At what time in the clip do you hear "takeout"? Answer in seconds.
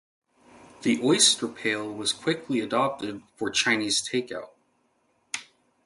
4.01-4.49